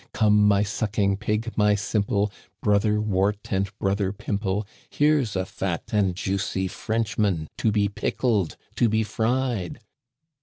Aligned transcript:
Come, 0.15 0.47
my 0.47 0.63
Sucking 0.63 1.17
Pig, 1.17 1.55
my 1.55 1.75
Simple, 1.75 2.31
Brother 2.63 2.99
Wart 2.99 3.51
and 3.53 3.69
Brother 3.77 4.11
Pimple; 4.11 4.65
Here's 4.89 5.35
a 5.35 5.45
fat 5.45 5.83
and 5.93 6.15
juicy 6.15 6.67
Frenchman 6.67 7.47
To 7.57 7.71
be 7.71 7.87
pickled, 7.87 8.57
to 8.77 8.89
be 8.89 9.03
fried 9.03 9.79